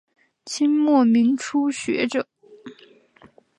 [0.45, 2.25] 清末民初学者。